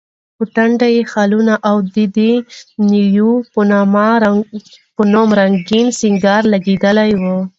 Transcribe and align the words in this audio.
په 0.37 0.43
ټنډه 0.55 0.87
یې 0.95 1.03
خالونه، 1.11 1.53
او 1.69 1.75
د 1.93 1.95
دڼیو 2.15 3.31
په 4.97 5.01
نوم 5.13 5.29
رنګین 5.39 5.87
سینګار 5.99 6.41
لګېدلی 6.53 7.11
و. 7.21 7.23